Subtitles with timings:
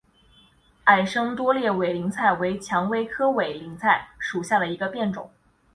[0.85, 5.29] 矮生多裂委陵菜为蔷薇科委陵菜属下的一个变种。